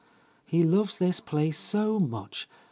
"He 0.47 0.63
loves 0.63 0.97
this 0.97 1.19
place 1.19 1.59
so 1.59 1.99
much. 1.99 2.49